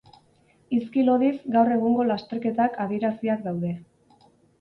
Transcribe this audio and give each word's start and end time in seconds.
Hizki 0.77 1.01
lodiz 1.09 1.33
gaur 1.55 1.69
egungo 1.75 2.05
lasterketak 2.11 2.79
adieraziak 2.87 3.45
daude. 3.49 3.75